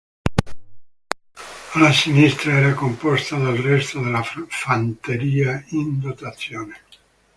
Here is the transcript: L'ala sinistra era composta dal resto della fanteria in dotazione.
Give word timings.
L'ala 1.75 1.91
sinistra 1.91 2.53
era 2.53 2.73
composta 2.73 3.37
dal 3.37 3.57
resto 3.57 3.99
della 3.99 4.23
fanteria 4.47 5.63
in 5.67 5.99
dotazione. 5.99 6.79